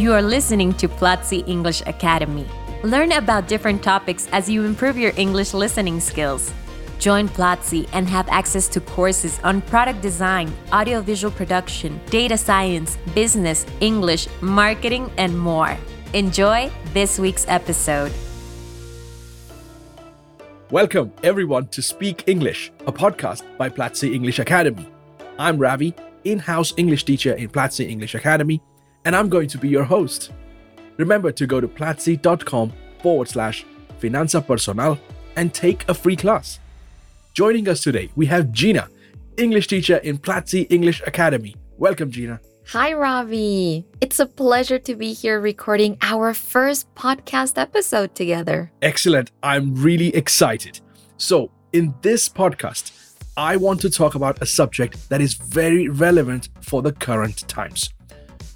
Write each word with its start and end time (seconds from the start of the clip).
You 0.00 0.14
are 0.14 0.22
listening 0.22 0.72
to 0.76 0.88
Platzi 0.88 1.46
English 1.46 1.82
Academy. 1.84 2.46
Learn 2.82 3.12
about 3.12 3.48
different 3.48 3.82
topics 3.82 4.26
as 4.32 4.48
you 4.48 4.64
improve 4.64 4.96
your 4.96 5.12
English 5.18 5.52
listening 5.52 6.00
skills. 6.00 6.50
Join 6.98 7.28
Platzi 7.28 7.86
and 7.92 8.08
have 8.08 8.26
access 8.30 8.66
to 8.68 8.80
courses 8.80 9.38
on 9.44 9.60
product 9.60 10.00
design, 10.00 10.50
audiovisual 10.72 11.30
production, 11.30 12.00
data 12.08 12.38
science, 12.38 12.96
business, 13.14 13.66
English, 13.80 14.26
marketing, 14.40 15.12
and 15.18 15.38
more. 15.38 15.76
Enjoy 16.14 16.70
this 16.94 17.18
week's 17.18 17.44
episode. 17.46 18.10
Welcome, 20.70 21.12
everyone, 21.22 21.68
to 21.76 21.82
Speak 21.82 22.24
English, 22.26 22.72
a 22.86 22.92
podcast 22.92 23.42
by 23.58 23.68
Platzi 23.68 24.14
English 24.14 24.38
Academy. 24.38 24.88
I'm 25.38 25.58
Ravee, 25.58 25.92
in 26.24 26.38
house 26.38 26.72
English 26.78 27.04
teacher 27.04 27.34
in 27.34 27.50
Platzi 27.50 27.86
English 27.86 28.14
Academy, 28.14 28.62
and 29.04 29.16
I'm 29.16 29.28
going 29.28 29.48
to 29.48 29.58
be 29.58 29.68
your 29.68 29.84
host. 29.84 30.30
Remember 30.96 31.32
to 31.32 31.46
go 31.46 31.60
to 31.60 31.68
platzi.com 31.68 32.72
forward 33.02 33.28
slash 33.28 33.64
finanza 34.00 34.46
personal 34.46 34.98
and 35.36 35.52
take 35.54 35.88
a 35.88 35.94
free 35.94 36.16
class. 36.16 36.58
Joining 37.34 37.68
us 37.68 37.82
today, 37.82 38.10
we 38.16 38.26
have 38.26 38.52
Gina, 38.52 38.88
English 39.36 39.68
teacher 39.68 39.96
in 39.98 40.18
Platzi 40.18 40.66
English 40.70 41.02
Academy. 41.06 41.56
Welcome, 41.78 42.10
Gina. 42.10 42.40
Hi, 42.72 42.92
Ravee. 42.92 43.84
It's 44.00 44.20
a 44.20 44.26
pleasure 44.26 44.78
to 44.78 44.94
be 44.94 45.12
here 45.12 45.40
recording 45.40 45.96
our 46.02 46.34
first 46.34 46.94
podcast 46.94 47.58
episode 47.58 48.14
together. 48.14 48.70
Excellent. 48.82 49.30
I'm 49.42 49.74
really 49.74 50.14
excited. 50.14 50.80
So, 51.16 51.50
in 51.72 51.94
this 52.02 52.28
podcast, 52.28 52.92
I 53.36 53.56
want 53.56 53.80
to 53.80 53.90
talk 53.90 54.14
about 54.14 54.42
a 54.42 54.46
subject 54.46 55.08
that 55.08 55.20
is 55.20 55.34
very 55.34 55.88
relevant 55.88 56.48
for 56.60 56.82
the 56.82 56.92
current 56.92 57.48
times. 57.48 57.90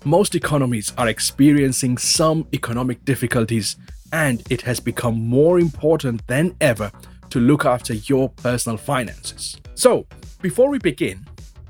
Most 0.06 0.34
economies 0.34 0.92
are 0.98 1.08
experiencing 1.08 1.96
some 1.96 2.46
economic 2.52 3.02
difficulties, 3.06 3.76
and 4.12 4.42
it 4.50 4.60
has 4.60 4.78
become 4.78 5.14
more 5.14 5.58
important 5.58 6.26
than 6.26 6.54
ever 6.60 6.92
to 7.30 7.40
look 7.40 7.64
after 7.64 7.94
your 7.94 8.28
personal 8.28 8.76
finances. 8.76 9.56
So, 9.74 10.06
before 10.42 10.68
we 10.68 10.78
begin, 10.78 11.24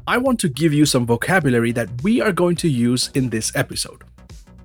I 0.09 0.19
want 0.19 0.41
to 0.41 0.49
give 0.49 0.75
you 0.75 0.85
some 0.85 1.07
vocabulary 1.07 1.71
that 1.73 2.03
we 2.03 2.21
are 2.21 2.33
going 2.33 2.57
to 2.57 2.69
use 2.69 3.09
in 3.15 3.31
this 3.31 3.55
episode. 3.55 4.03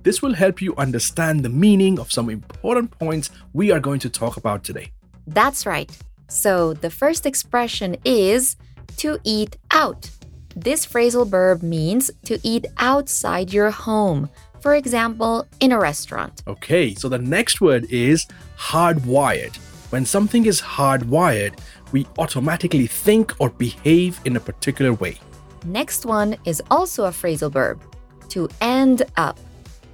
This 0.02 0.20
will 0.20 0.34
help 0.34 0.60
you 0.60 0.74
understand 0.74 1.44
the 1.44 1.48
meaning 1.48 2.00
of 2.00 2.10
some 2.10 2.28
important 2.28 2.90
points 2.98 3.30
we 3.52 3.70
are 3.70 3.78
going 3.78 4.00
to 4.00 4.10
talk 4.10 4.36
about 4.36 4.64
today. 4.64 4.90
That's 5.28 5.64
right. 5.64 5.96
So, 6.26 6.72
the 6.72 6.90
first 6.90 7.24
expression 7.24 7.96
is 8.04 8.56
to 8.96 9.20
eat 9.22 9.58
out. 9.70 10.10
This 10.56 10.84
phrasal 10.84 11.26
verb 11.26 11.62
means 11.62 12.10
to 12.24 12.38
eat 12.42 12.66
outside 12.78 13.52
your 13.52 13.70
home. 13.70 14.28
For 14.60 14.74
example, 14.74 15.46
in 15.60 15.72
a 15.72 15.78
restaurant. 15.78 16.42
Okay, 16.46 16.94
so 16.94 17.08
the 17.08 17.18
next 17.18 17.60
word 17.60 17.86
is 17.90 18.26
hardwired. 18.58 19.56
When 19.90 20.04
something 20.04 20.46
is 20.46 20.60
hardwired, 20.60 21.58
we 21.92 22.06
automatically 22.18 22.86
think 22.86 23.34
or 23.40 23.50
behave 23.50 24.20
in 24.24 24.36
a 24.36 24.40
particular 24.40 24.92
way. 24.92 25.18
Next 25.64 26.06
one 26.06 26.36
is 26.44 26.62
also 26.70 27.04
a 27.04 27.10
phrasal 27.10 27.50
verb 27.50 27.82
to 28.30 28.48
end 28.60 29.02
up. 29.16 29.38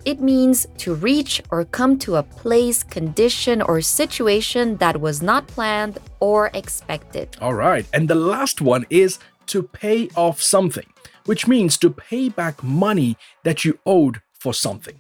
It 0.05 0.21
means 0.21 0.67
to 0.79 0.95
reach 0.95 1.43
or 1.51 1.65
come 1.65 1.99
to 2.01 2.17
a 2.17 2.23
place, 2.23 2.85
condition, 2.85 3.61
or 3.61 3.81
situation 3.81 4.77
that 4.77 5.01
was 5.01 5.21
not 5.21 5.49
planned 5.49 5.99
or 6.21 6.51
expected. 6.55 7.37
All 7.41 7.55
right, 7.55 7.87
and 7.93 8.09
the 8.09 8.15
last 8.15 8.61
one 8.61 8.87
is 8.89 9.19
to 9.47 9.63
pay 9.63 10.09
off 10.17 10.41
something, 10.43 10.87
which 11.27 11.47
means 11.47 11.77
to 11.79 11.91
pay 11.91 12.29
back 12.29 12.63
money 12.63 13.17
that 13.45 13.65
you 13.65 13.79
owed 13.87 14.21
for 14.39 14.53
something. 14.55 14.97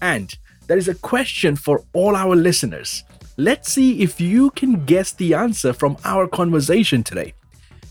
And 0.00 0.34
there 0.66 0.78
is 0.78 0.88
a 0.88 0.94
question 0.94 1.56
for 1.56 1.84
all 1.92 2.16
our 2.16 2.34
listeners. 2.34 3.04
Let's 3.36 3.72
see 3.72 4.02
if 4.02 4.20
you 4.20 4.50
can 4.50 4.84
guess 4.84 5.12
the 5.12 5.34
answer 5.34 5.72
from 5.72 5.96
our 6.04 6.26
conversation 6.28 7.02
today. 7.02 7.34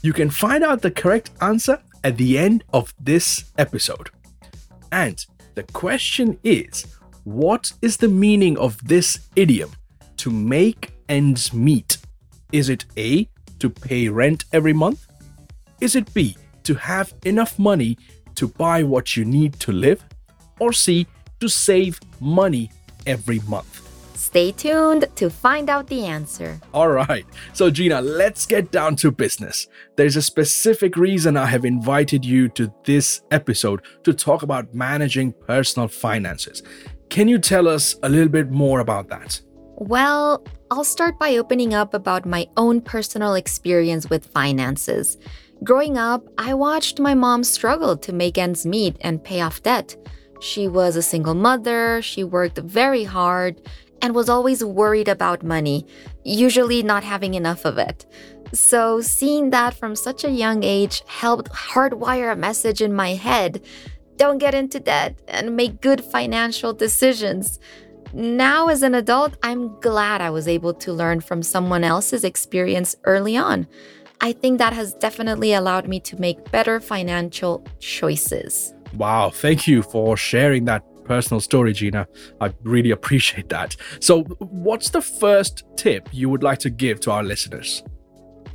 You 0.02 0.14
can 0.14 0.30
find 0.30 0.64
out 0.64 0.82
the 0.82 0.92
correct 0.92 1.32
answer 1.42 1.82
at 2.04 2.18
the 2.18 2.38
end 2.38 2.64
of 2.74 2.94
this 3.00 3.52
episode. 3.58 4.10
And 4.92 5.26
the 5.56 5.64
question 5.64 6.40
is 6.44 6.86
what 7.24 7.72
is 7.82 7.98
the 7.98 8.10
meaning 8.10 8.58
of 8.58 8.78
this 8.86 9.30
idiom 9.36 9.72
to 10.18 10.30
make 10.30 10.94
ends 11.08 11.54
meet? 11.54 11.98
Is 12.52 12.70
it 12.70 12.86
A, 12.98 13.30
to 13.60 13.70
pay 13.70 14.10
rent 14.10 14.46
every 14.52 14.74
month? 14.74 15.08
Is 15.84 15.98
it 15.98 16.14
B, 16.14 16.38
to 16.64 16.76
have 16.76 17.14
enough 17.26 17.60
money 17.60 17.98
to 18.36 18.48
buy 18.48 18.84
what 18.84 19.18
you 19.18 19.26
need 19.26 19.60
to 19.60 19.74
live? 19.74 20.02
Or 20.62 20.72
C, 20.72 21.06
to 21.42 21.50
save 21.50 22.00
money 22.22 22.72
every 23.06 23.42
month? 23.50 23.82
Stay 24.18 24.54
tuned 24.54 25.10
to 25.18 25.30
find 25.30 25.70
out 25.70 25.88
the 25.88 26.06
answer. 26.06 26.58
All 26.74 26.88
right, 26.88 27.26
so 27.52 27.70
Gina, 27.70 28.00
let's 28.00 28.46
get 28.46 28.72
down 28.72 28.96
to 28.96 29.12
business. 29.12 29.68
There's 29.98 30.16
a 30.16 30.22
specific 30.22 30.96
reason 30.96 31.36
I 31.36 31.48
have 31.48 31.66
invited 31.66 32.24
you 32.24 32.48
to 32.60 32.74
this 32.86 33.22
episode 33.32 33.82
to 34.06 34.14
talk 34.14 34.42
about 34.42 34.74
managing 34.74 35.34
personal 35.34 35.90
finances. 35.90 36.64
Can 37.10 37.28
you 37.28 37.40
tell 37.40 37.68
us 37.68 37.98
a 38.04 38.08
little 38.08 38.30
bit 38.30 38.52
more 38.52 38.80
about 38.80 39.10
that? 39.10 39.42
Well, 39.76 40.46
I'll 40.72 40.86
start 40.86 41.20
by 41.20 41.36
opening 41.36 41.74
up 41.74 41.94
about 41.94 42.26
my 42.26 42.48
own 42.56 42.80
personal 42.80 43.34
experience 43.34 44.10
with 44.10 44.26
finances. 44.26 45.18
Growing 45.64 45.98
up, 45.98 46.28
I 46.38 46.54
watched 46.54 47.00
my 47.00 47.14
mom 47.14 47.44
struggle 47.46 47.96
to 47.98 48.12
make 48.12 48.38
ends 48.38 48.66
meet 48.66 48.98
and 49.00 49.24
pay 49.24 49.40
off 49.40 49.64
debt. 49.64 49.96
She 50.42 50.68
was 50.68 50.98
a 50.98 51.02
single 51.02 51.36
mother, 51.36 52.02
she 52.02 52.24
worked 52.24 52.58
very 52.58 53.06
hard, 53.06 53.62
and 54.02 54.14
was 54.14 54.28
always 54.28 54.66
worried 54.66 55.08
about 55.08 55.42
money, 55.42 55.86
usually 56.26 56.84
not 56.84 57.06
having 57.06 57.36
enough 57.36 57.64
of 57.64 57.78
it. 57.78 58.06
So, 58.52 59.00
seeing 59.00 59.52
that 59.52 59.74
from 59.74 59.96
such 59.96 60.26
a 60.26 60.32
young 60.32 60.64
age 60.64 61.02
helped 61.08 61.50
hardwire 61.52 62.34
a 62.34 62.36
message 62.36 62.82
in 62.82 62.94
my 62.94 63.14
head 63.14 63.64
don't 64.18 64.40
get 64.40 64.54
into 64.54 64.80
debt 64.80 65.18
and 65.28 65.56
make 65.56 65.82
good 65.82 66.04
financial 66.04 66.74
decisions. 66.74 67.60
Now, 68.14 68.68
as 68.68 68.84
an 68.84 68.94
adult, 68.94 69.38
I'm 69.42 69.80
glad 69.80 70.22
I 70.22 70.30
was 70.30 70.48
able 70.48 70.74
to 70.76 70.94
learn 70.94 71.22
from 71.22 71.42
someone 71.42 71.84
else's 71.84 72.24
experience 72.24 72.96
early 73.06 73.38
on. 73.38 73.66
I 74.24 74.32
think 74.32 74.58
that 74.60 74.72
has 74.72 74.94
definitely 74.94 75.52
allowed 75.52 75.90
me 75.90 76.00
to 76.00 76.18
make 76.18 76.50
better 76.50 76.80
financial 76.80 77.62
choices. 77.80 78.74
Wow, 78.94 79.32
thank 79.32 79.68
you 79.68 79.84
for 79.84 80.16
sharing 80.16 80.64
that 80.64 80.82
personal 81.04 81.42
story, 81.42 81.74
Gina. 81.74 82.08
I 82.40 82.54
really 82.64 82.92
appreciate 82.92 83.50
that. 83.50 83.76
So, 84.00 84.24
what's 84.40 84.92
the 84.92 85.02
first 85.02 85.66
tip 85.76 86.08
you 86.14 86.30
would 86.30 86.42
like 86.42 86.60
to 86.60 86.70
give 86.70 87.02
to 87.02 87.12
our 87.12 87.22
listeners? 87.22 87.84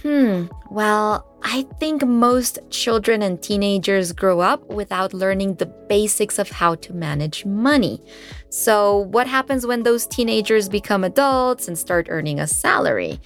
Hmm, 0.01 0.47
well, 0.71 1.27
I 1.43 1.67
think 1.79 2.03
most 2.03 2.59
children 2.71 3.21
and 3.21 3.43
teenagers 3.43 4.13
grow 4.13 4.41
up 4.41 4.67
without 4.71 5.13
learning 5.13 5.57
the 5.57 5.67
basics 5.67 6.39
of 6.39 6.49
how 6.49 6.77
to 6.77 6.95
manage 6.95 7.45
money. 7.45 8.01
So, 8.49 9.01
what 9.11 9.27
happens 9.27 9.67
when 9.67 9.83
those 9.83 10.07
teenagers 10.07 10.67
become 10.71 11.05
adults 11.05 11.69
and 11.69 11.77
start 11.77 12.07
earning 12.09 12.41
a 12.41 12.47
salary? 12.47 13.21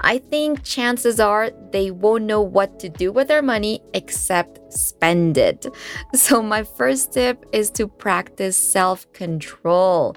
I 0.00 0.18
think 0.18 0.62
chances 0.64 1.20
are 1.20 1.50
they 1.70 1.90
won't 1.90 2.24
know 2.24 2.40
what 2.42 2.78
to 2.80 2.88
do 2.88 3.12
with 3.12 3.28
their 3.28 3.42
money 3.42 3.80
except 3.94 4.72
spend 4.72 5.38
it. 5.38 5.66
So, 6.14 6.42
my 6.42 6.62
first 6.62 7.12
tip 7.12 7.44
is 7.52 7.70
to 7.72 7.88
practice 7.88 8.56
self 8.56 9.10
control. 9.12 10.16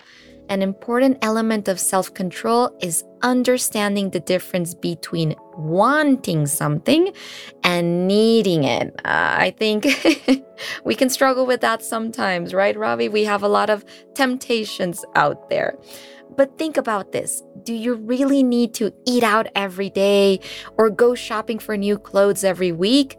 An 0.49 0.61
important 0.61 1.17
element 1.21 1.67
of 1.67 1.79
self 1.79 2.13
control 2.13 2.75
is 2.79 3.03
understanding 3.23 4.11
the 4.11 4.19
difference 4.19 4.73
between 4.75 5.35
wanting 5.57 6.45
something 6.45 7.11
and 7.63 8.07
needing 8.07 8.63
it. 8.63 8.93
Uh, 9.03 9.35
I 9.39 9.55
think 9.57 9.87
we 10.85 10.95
can 10.95 11.09
struggle 11.09 11.45
with 11.45 11.61
that 11.61 11.83
sometimes, 11.83 12.53
right, 12.53 12.75
Ravee? 12.75 13.09
We 13.09 13.23
have 13.25 13.41
a 13.41 13.47
lot 13.47 13.69
of 13.69 13.83
temptations 14.13 15.03
out 15.15 15.49
there. 15.49 15.75
But 16.35 16.57
think 16.57 16.77
about 16.77 17.11
this 17.11 17.41
do 17.63 17.73
you 17.73 17.95
really 17.95 18.43
need 18.43 18.73
to 18.75 18.93
eat 19.07 19.23
out 19.23 19.47
every 19.55 19.89
day 19.89 20.39
or 20.77 20.89
go 20.89 21.15
shopping 21.15 21.57
for 21.59 21.75
new 21.75 21.97
clothes 21.97 22.43
every 22.43 22.71
week? 22.71 23.17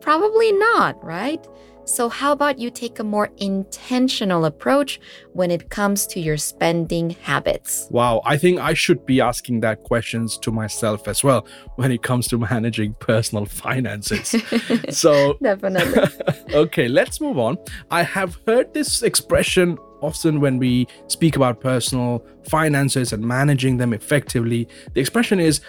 Probably 0.00 0.52
not, 0.52 1.02
right? 1.04 1.46
So, 1.86 2.08
how 2.08 2.32
about 2.32 2.58
you 2.58 2.70
take 2.70 2.98
a 2.98 3.04
more 3.04 3.30
intentional 3.36 4.46
approach 4.46 4.98
when 5.34 5.50
it 5.50 5.68
comes 5.68 6.06
to 6.08 6.20
your 6.20 6.38
spending 6.38 7.10
habits? 7.10 7.88
Wow, 7.90 8.22
I 8.24 8.38
think 8.38 8.58
I 8.58 8.72
should 8.72 9.04
be 9.04 9.20
asking 9.20 9.60
that 9.60 9.82
questions 9.82 10.38
to 10.38 10.50
myself 10.50 11.06
as 11.08 11.22
well 11.22 11.46
when 11.76 11.92
it 11.92 12.02
comes 12.02 12.26
to 12.28 12.38
managing 12.38 12.94
personal 13.00 13.44
finances. 13.44 14.34
so, 14.90 15.36
definitely. 15.42 16.04
okay, 16.54 16.88
let's 16.88 17.20
move 17.20 17.38
on. 17.38 17.58
I 17.90 18.02
have 18.02 18.38
heard 18.46 18.72
this 18.72 19.02
expression 19.02 19.76
often 20.00 20.40
when 20.40 20.58
we 20.58 20.86
speak 21.08 21.36
about 21.36 21.60
personal 21.60 22.24
finances 22.48 23.12
and 23.12 23.22
managing 23.22 23.76
them 23.76 23.92
effectively. 23.92 24.68
The 24.94 25.00
expression 25.00 25.38
is 25.38 25.60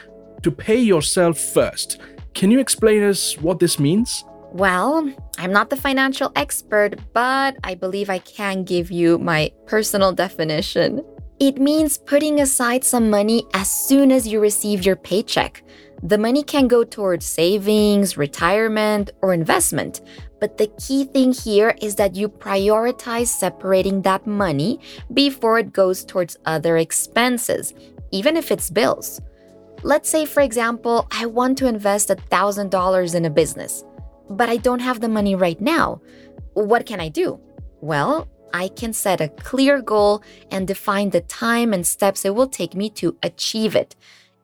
to 0.44 0.52
pay 0.52 0.80
yourself 0.80 1.38
first. 1.38 2.00
Can 2.34 2.52
you 2.52 2.60
explain 2.60 3.04
us 3.04 3.38
what 3.40 3.60
this 3.60 3.80
means? 3.80 4.24
Well, 4.52 5.12
I'm 5.38 5.52
not 5.52 5.70
the 5.70 5.76
financial 5.76 6.32
expert, 6.36 7.00
but 7.14 7.58
I 7.64 7.76
believe 7.76 8.10
I 8.10 8.20
can 8.20 8.64
give 8.64 8.90
you 8.92 9.18
my 9.18 9.52
personal 9.66 10.14
definition. 10.14 11.04
It 11.40 11.58
means 11.58 11.98
putting 11.98 12.40
aside 12.40 12.86
some 12.86 13.10
money 13.10 13.46
as 13.54 13.70
soon 13.70 14.12
as 14.12 14.26
you 14.26 14.40
receive 14.40 14.86
your 14.86 14.96
paycheck. 14.96 15.62
The 16.02 16.18
money 16.18 16.44
can 16.44 16.70
go 16.70 16.86
towards 16.86 17.26
savings, 17.26 18.16
retirement, 18.16 19.12
or 19.22 19.34
investment. 19.34 20.02
But 20.40 20.58
the 20.58 20.68
key 20.80 21.04
thing 21.04 21.34
here 21.34 21.76
is 21.82 21.96
that 21.96 22.16
you 22.16 22.30
prioritize 22.30 23.28
separating 23.28 24.04
that 24.04 24.26
money 24.26 24.80
before 25.14 25.60
it 25.60 25.74
goes 25.74 26.06
towards 26.06 26.38
other 26.46 26.78
expenses, 26.78 27.74
even 28.12 28.38
if 28.38 28.52
it's 28.52 28.70
bills. 28.70 29.20
Let's 29.84 30.10
say, 30.10 30.26
for 30.26 30.42
example, 30.42 31.08
I 31.12 31.26
want 31.26 31.58
to 31.58 31.68
invest 31.68 32.10
$1,000 32.10 33.16
in 33.16 33.26
a 33.26 33.30
business 33.30 33.84
but 34.30 34.50
I 34.50 34.58
don't 34.58 34.80
have 34.80 35.02
the 35.02 35.10
money 35.10 35.36
right 35.36 35.60
now. 35.60 36.02
What 36.54 36.86
can 36.86 37.00
I 37.00 37.10
do? 37.10 37.40
Well, 37.82 38.28
I 38.54 38.70
can 38.70 38.94
set 38.94 39.22
a 39.22 39.28
clear 39.28 39.82
goal 39.82 40.24
and 40.50 40.68
define 40.68 41.10
the 41.10 41.22
time 41.22 41.74
and 41.74 41.86
steps 41.86 42.24
it 42.24 42.36
will 42.36 42.48
take 42.48 42.74
me 42.74 42.90
to 42.92 43.18
achieve 43.22 43.76
it. 43.76 43.96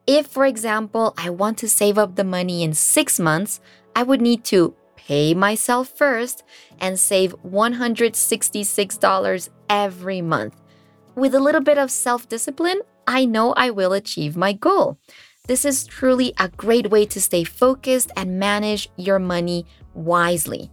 If, 0.06 0.26
for 0.26 0.44
example, 0.44 1.14
I 1.16 1.30
want 1.30 1.56
to 1.58 1.68
save 1.68 1.96
up 1.96 2.16
the 2.16 2.24
money 2.24 2.62
in 2.62 2.74
six 2.74 3.18
months, 3.18 3.60
I 3.96 4.02
would 4.02 4.20
need 4.20 4.44
to 4.44 4.74
pay 4.96 5.34
myself 5.34 5.88
first 5.88 6.44
and 6.80 6.98
save 6.98 7.34
$166 7.42 9.48
every 9.70 10.20
month. 10.20 10.60
With 11.14 11.34
a 11.34 11.40
little 11.40 11.60
bit 11.60 11.78
of 11.78 11.90
self 11.90 12.28
discipline, 12.28 12.80
I 13.06 13.24
know 13.24 13.52
I 13.54 13.70
will 13.70 13.92
achieve 13.92 14.36
my 14.36 14.52
goal. 14.52 14.98
This 15.48 15.64
is 15.64 15.84
truly 15.88 16.32
a 16.38 16.48
great 16.48 16.88
way 16.90 17.04
to 17.06 17.20
stay 17.20 17.42
focused 17.42 18.12
and 18.16 18.38
manage 18.38 18.88
your 18.96 19.18
money 19.18 19.66
wisely. 19.92 20.70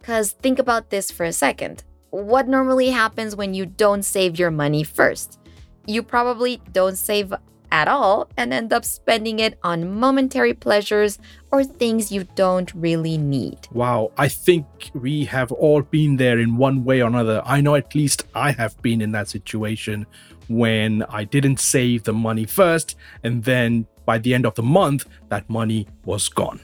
Because 0.00 0.32
think 0.32 0.58
about 0.58 0.90
this 0.90 1.12
for 1.12 1.22
a 1.22 1.32
second. 1.32 1.84
What 2.10 2.48
normally 2.48 2.90
happens 2.90 3.36
when 3.36 3.54
you 3.54 3.66
don't 3.66 4.02
save 4.02 4.36
your 4.36 4.50
money 4.50 4.82
first? 4.82 5.38
You 5.86 6.02
probably 6.02 6.60
don't 6.72 6.96
save 6.96 7.32
at 7.70 7.86
all 7.86 8.28
and 8.36 8.52
end 8.52 8.72
up 8.72 8.84
spending 8.84 9.38
it 9.38 9.56
on 9.62 9.94
momentary 10.00 10.54
pleasures 10.54 11.20
or 11.52 11.62
things 11.62 12.10
you 12.10 12.24
don't 12.34 12.74
really 12.74 13.16
need. 13.16 13.68
Wow, 13.70 14.10
I 14.18 14.26
think 14.26 14.90
we 14.92 15.24
have 15.26 15.52
all 15.52 15.82
been 15.82 16.16
there 16.16 16.40
in 16.40 16.56
one 16.56 16.84
way 16.84 17.00
or 17.00 17.06
another. 17.06 17.42
I 17.44 17.60
know 17.60 17.76
at 17.76 17.94
least 17.94 18.24
I 18.34 18.50
have 18.50 18.80
been 18.82 19.00
in 19.00 19.12
that 19.12 19.28
situation 19.28 20.04
when 20.48 21.04
I 21.04 21.22
didn't 21.22 21.60
save 21.60 22.02
the 22.02 22.12
money 22.12 22.44
first 22.44 22.96
and 23.22 23.44
then 23.44 23.86
by 24.10 24.18
the 24.18 24.34
end 24.34 24.44
of 24.44 24.54
the 24.56 24.68
month, 24.80 25.02
that 25.28 25.44
money 25.48 25.86
was 26.04 26.28
gone. 26.28 26.58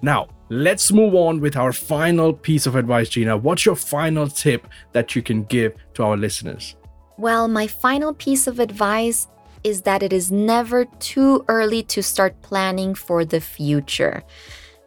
Now, 0.00 0.20
let's 0.48 0.90
move 0.90 1.14
on 1.14 1.34
with 1.44 1.54
our 1.62 1.72
final 1.94 2.32
piece 2.32 2.64
of 2.66 2.74
advice, 2.82 3.10
Gina. 3.10 3.36
What's 3.36 3.66
your 3.66 3.76
final 3.76 4.26
tip 4.26 4.66
that 4.94 5.14
you 5.14 5.20
can 5.28 5.44
give 5.44 5.72
to 5.94 6.00
our 6.02 6.16
listeners? 6.16 6.76
Well, 7.18 7.46
my 7.46 7.66
final 7.66 8.14
piece 8.14 8.46
of 8.46 8.58
advice 8.58 9.28
is 9.64 9.82
that 9.82 10.02
it 10.02 10.12
is 10.14 10.32
never 10.32 10.86
too 11.12 11.44
early 11.48 11.82
to 11.94 12.00
start 12.02 12.40
planning 12.40 12.94
for 12.94 13.22
the 13.32 13.42
future. 13.58 14.22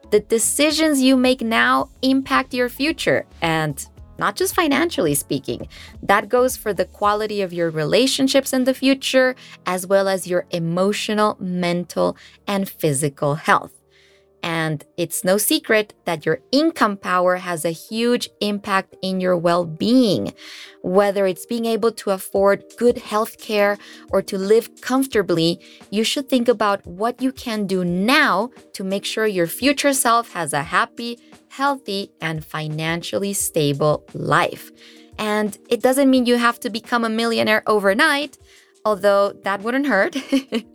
The 0.09 0.21
decisions 0.21 1.04
you 1.07 1.15
make 1.30 1.42
now 1.42 1.89
impact 2.01 2.50
your 2.59 2.69
future, 2.69 3.27
and 3.42 3.75
not 4.21 4.35
just 4.35 4.56
financially 4.56 5.15
speaking. 5.15 5.68
That 6.03 6.29
goes 6.29 6.56
for 6.56 6.73
the 6.73 6.85
quality 6.85 7.41
of 7.41 7.51
your 7.51 7.71
relationships 7.71 8.53
in 8.53 8.65
the 8.65 8.73
future, 8.73 9.35
as 9.65 9.88
well 9.88 10.07
as 10.07 10.27
your 10.27 10.45
emotional, 10.51 11.38
mental, 11.39 12.15
and 12.47 12.69
physical 12.69 13.35
health. 13.35 13.81
And 14.43 14.83
it's 14.97 15.23
no 15.23 15.38
secret 15.38 15.93
that 16.05 16.25
your 16.25 16.39
income 16.51 16.97
power 16.97 17.38
has 17.38 17.63
a 17.63 17.71
huge 17.71 18.29
impact 18.39 18.95
in 19.01 19.21
your 19.21 19.38
well 19.38 19.65
being. 19.65 20.33
Whether 20.81 21.27
it's 21.27 21.45
being 21.45 21.65
able 21.65 21.91
to 21.91 22.09
afford 22.09 22.63
good 22.77 22.97
health 22.97 23.39
care 23.39 23.77
or 24.09 24.21
to 24.23 24.38
live 24.38 24.81
comfortably, 24.81 25.59
you 25.91 26.03
should 26.03 26.27
think 26.27 26.47
about 26.47 26.85
what 26.88 27.21
you 27.21 27.31
can 27.31 27.67
do 27.67 27.85
now 27.85 28.49
to 28.73 28.83
make 28.83 29.05
sure 29.05 29.27
your 29.27 29.47
future 29.47 29.93
self 29.93 30.33
has 30.33 30.53
a 30.53 30.63
happy, 30.63 31.19
healthy, 31.49 32.11
and 32.19 32.44
financially 32.44 33.33
stable 33.33 34.03
life. 34.13 34.71
And 35.19 35.57
it 35.69 35.81
doesn't 35.81 36.09
mean 36.09 36.25
you 36.25 36.37
have 36.37 36.59
to 36.61 36.69
become 36.69 37.05
a 37.05 37.09
millionaire 37.09 37.61
overnight, 37.67 38.39
although 38.83 39.33
that 39.44 39.61
wouldn't 39.61 39.85
hurt. 39.85 40.15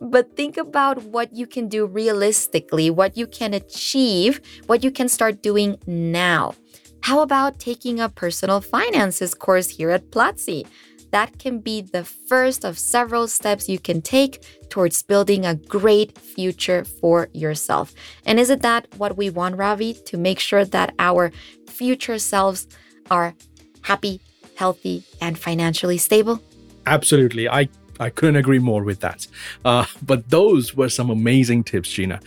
but 0.00 0.36
think 0.36 0.56
about 0.56 1.02
what 1.04 1.32
you 1.34 1.46
can 1.46 1.68
do 1.68 1.86
realistically, 1.86 2.90
what 2.90 3.16
you 3.16 3.26
can 3.26 3.54
achieve, 3.54 4.40
what 4.66 4.84
you 4.84 4.90
can 4.90 5.08
start 5.08 5.42
doing 5.42 5.76
now. 5.86 6.54
How 7.02 7.20
about 7.20 7.58
taking 7.58 8.00
a 8.00 8.08
personal 8.08 8.60
finances 8.60 9.34
course 9.34 9.68
here 9.68 9.90
at 9.90 10.10
Platzi? 10.10 10.66
That 11.10 11.38
can 11.38 11.60
be 11.60 11.82
the 11.82 12.02
first 12.02 12.64
of 12.64 12.78
several 12.78 13.28
steps 13.28 13.68
you 13.68 13.78
can 13.78 14.02
take 14.02 14.42
towards 14.68 15.02
building 15.02 15.46
a 15.46 15.54
great 15.54 16.18
future 16.18 16.82
for 16.84 17.28
yourself. 17.32 17.94
And 18.26 18.40
isn't 18.40 18.62
that 18.62 18.88
what 18.96 19.16
we 19.16 19.30
want, 19.30 19.56
Ravee? 19.56 20.02
To 20.06 20.16
make 20.16 20.40
sure 20.40 20.64
that 20.64 20.94
our 20.98 21.30
future 21.68 22.18
selves 22.18 22.66
are 23.10 23.34
happy, 23.82 24.20
healthy, 24.56 25.04
and 25.20 25.38
financially 25.38 25.98
stable? 25.98 26.42
Absolutely. 26.86 27.48
I, 27.48 27.68
I 28.00 28.10
couldn't 28.10 28.36
agree 28.36 28.58
more 28.58 28.82
with 28.82 29.00
that. 29.00 29.26
Uh, 29.64 29.86
but 30.02 30.30
those 30.30 30.74
were 30.74 30.88
some 30.88 31.10
amazing 31.10 31.64
tips, 31.64 31.90
Gina. 31.90 32.20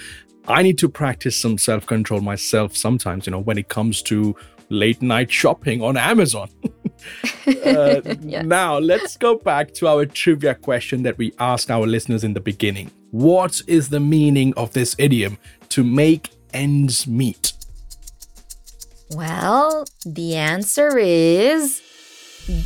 I 0.47 0.61
need 0.61 0.77
to 0.79 0.89
practice 0.89 1.35
some 1.35 1.57
self 1.57 1.85
control 1.85 2.21
myself 2.21 2.75
sometimes, 2.75 3.27
you 3.27 3.31
know, 3.31 3.39
when 3.39 3.57
it 3.57 3.67
comes 3.67 4.01
to 4.03 4.35
late 4.69 5.01
night 5.01 5.31
shopping 5.31 5.81
on 5.81 5.97
Amazon. 5.97 6.49
uh, 7.47 8.01
yes. 8.21 8.45
Now, 8.45 8.77
let's 8.77 9.17
go 9.17 9.35
back 9.35 9.73
to 9.75 9.87
our 9.87 10.05
trivia 10.05 10.55
question 10.55 11.03
that 11.03 11.17
we 11.17 11.33
asked 11.39 11.69
our 11.69 11.85
listeners 11.85 12.23
in 12.23 12.33
the 12.33 12.39
beginning. 12.39 12.91
What 13.11 13.61
is 13.67 13.89
the 13.89 13.99
meaning 13.99 14.53
of 14.55 14.73
this 14.73 14.95
idiom 14.97 15.37
to 15.69 15.83
make 15.83 16.29
ends 16.53 17.07
meet? 17.07 17.53
Well, 19.11 19.85
the 20.05 20.35
answer 20.35 20.97
is 20.97 21.81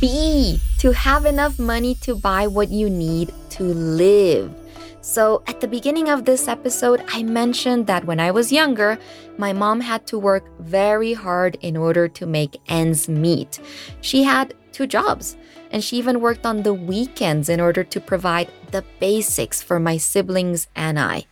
B. 0.00 0.60
To 0.78 0.92
have 0.92 1.26
enough 1.26 1.58
money 1.58 1.94
to 1.96 2.14
buy 2.14 2.46
what 2.46 2.70
you 2.70 2.88
need 2.90 3.32
to 3.50 3.62
live. 3.64 4.52
So, 5.00 5.42
at 5.48 5.60
the 5.60 5.66
beginning 5.66 6.08
of 6.08 6.24
this 6.24 6.46
episode, 6.46 7.02
I 7.08 7.24
mentioned 7.24 7.88
that 7.88 8.04
when 8.04 8.20
I 8.20 8.30
was 8.30 8.52
younger, 8.52 8.98
my 9.36 9.52
mom 9.52 9.80
had 9.80 10.06
to 10.06 10.18
work 10.18 10.44
very 10.60 11.12
hard 11.12 11.56
in 11.60 11.76
order 11.76 12.06
to 12.06 12.26
make 12.26 12.60
ends 12.68 13.08
meet. 13.08 13.58
She 14.00 14.22
had 14.22 14.54
two 14.70 14.86
jobs, 14.86 15.36
and 15.72 15.82
she 15.82 15.96
even 15.96 16.20
worked 16.20 16.46
on 16.46 16.62
the 16.62 16.74
weekends 16.74 17.48
in 17.48 17.60
order 17.60 17.82
to 17.82 18.00
provide 18.00 18.48
the 18.70 18.84
basics 19.00 19.60
for 19.60 19.80
my 19.80 19.96
siblings 19.96 20.68
and 20.76 21.00
I. 21.00 21.24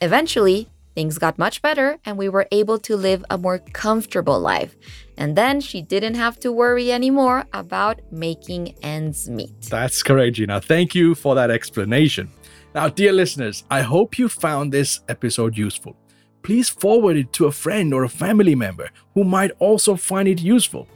Eventually, 0.00 0.68
things 1.00 1.16
got 1.16 1.38
much 1.38 1.62
better, 1.62 1.98
and 2.04 2.18
we 2.18 2.28
were 2.28 2.46
able 2.52 2.78
to 2.78 2.94
live 2.94 3.24
a 3.30 3.38
more 3.38 3.58
comfortable 3.72 4.38
life. 4.38 4.76
And 5.16 5.34
then 5.34 5.62
she 5.62 5.80
didn't 5.80 6.16
have 6.16 6.38
to 6.40 6.52
worry 6.52 6.92
anymore 6.92 7.46
about 7.54 7.96
making 8.12 8.74
ends 8.82 9.30
meet. 9.30 9.62
That's 9.70 10.02
correct, 10.02 10.36
Gina. 10.36 10.60
Thank 10.60 10.94
you 10.94 11.14
for 11.14 11.34
that 11.36 11.50
explanation. 11.50 12.28
Now, 12.74 12.90
dear 12.90 13.12
listeners, 13.14 13.64
I 13.70 13.80
hope 13.80 14.18
you 14.18 14.28
found 14.28 14.72
this 14.72 15.00
episode 15.08 15.56
useful. 15.56 15.96
Please 16.42 16.68
forward 16.68 17.16
it 17.16 17.32
to 17.32 17.46
a 17.46 17.52
friend 17.64 17.94
or 17.94 18.04
a 18.04 18.16
family 18.24 18.54
member 18.54 18.90
who 19.14 19.24
might 19.24 19.52
also 19.58 19.96
find 19.96 20.28
it 20.28 20.42
useful. 20.42 20.86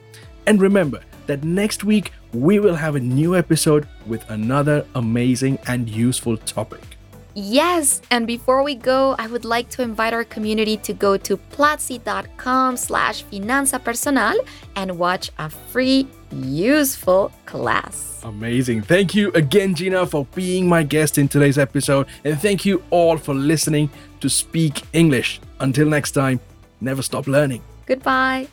And 0.47 0.61
remember 0.61 1.01
that 1.29 1.45
next 1.45 1.83
week 1.83 2.13
we 2.35 2.59
will 2.59 2.77
have 2.77 2.95
a 2.95 3.01
new 3.01 3.35
episode 3.35 3.89
with 4.07 4.29
another 4.29 4.85
amazing 4.95 5.59
and 5.67 5.89
useful 5.89 6.37
topic. 6.37 6.94
Yes, 7.35 8.01
and 8.11 8.27
before 8.27 8.63
we 8.63 8.77
go, 8.77 9.17
I 9.19 9.27
would 9.27 9.45
like 9.45 9.69
to 9.71 9.83
invite 9.83 10.13
our 10.13 10.23
community 10.23 10.77
to 10.79 10.93
go 10.93 11.17
to 11.17 11.37
platzi.com 11.37 12.77
slash 12.77 13.25
finanza 13.25 13.83
personal 13.83 14.35
and 14.77 14.99
watch 14.99 15.33
a 15.39 15.51
free, 15.51 16.07
useful 16.31 17.33
class. 17.45 18.21
Amazing. 18.23 18.83
Thank 18.83 19.15
you 19.15 19.33
again, 19.33 19.75
Gina, 19.75 20.07
for 20.07 20.27
being 20.35 20.69
my 20.69 20.85
guest 20.85 21.19
in 21.19 21.27
today's 21.27 21.59
episode. 21.59 22.07
And 22.25 22.41
thank 22.41 22.65
you 22.65 22.83
all 22.91 23.17
for 23.19 23.35
listening 23.35 23.91
to 24.21 24.29
Speak 24.29 24.83
English. 24.93 25.41
Until 25.59 25.89
next 25.89 26.13
time, 26.13 26.39
never 26.81 27.03
stop 27.03 27.27
learning. 27.27 27.63
Goodbye. 27.87 28.47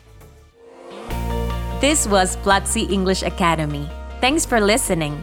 This 1.80 2.06
was 2.06 2.36
Platzi 2.38 2.90
English 2.90 3.22
Academy. 3.22 3.88
Thanks 4.20 4.44
for 4.44 4.60
listening. 4.60 5.22